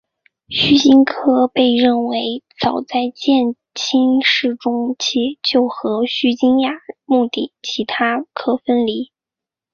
[0.49, 6.71] 须鲸科被认为早在渐新世中期就和须鲸亚
[7.05, 9.11] 目的其他科分离。